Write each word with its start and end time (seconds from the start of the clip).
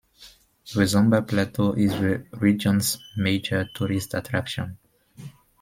The 0.73 0.81
Zomba 0.87 1.21
Plateau 1.21 1.73
is 1.73 1.91
the 1.91 2.25
region's 2.39 2.97
major 3.17 3.65
tourist 3.71 4.15
attraction. 4.15 4.79